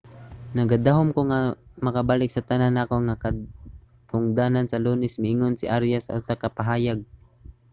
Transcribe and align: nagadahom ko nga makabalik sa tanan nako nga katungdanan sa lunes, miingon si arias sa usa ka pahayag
nagadahom 0.57 1.07
ko 1.15 1.21
nga 1.29 1.39
makabalik 1.85 2.29
sa 2.33 2.45
tanan 2.49 2.73
nako 2.75 2.95
nga 3.07 3.15
katungdanan 3.23 4.65
sa 4.69 4.81
lunes, 4.85 5.19
miingon 5.21 5.55
si 5.57 5.65
arias 5.75 6.03
sa 6.05 6.15
usa 6.19 6.33
ka 6.41 6.49
pahayag 6.57 6.99